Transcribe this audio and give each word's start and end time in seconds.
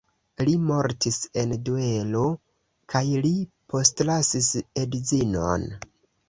Li 0.47 0.53
mortis 0.69 1.19
en 1.41 1.51
duelo 1.67 2.23
kaj 2.95 3.03
li 3.27 3.31
postlasis 3.75 4.49
edzinon. 4.87 5.69